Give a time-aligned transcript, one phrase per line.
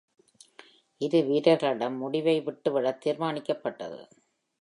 [1.01, 4.01] இரு வீரர்களிடம் முடிவை விட்டுவிட தீர்மானிக்கப்பட்டது.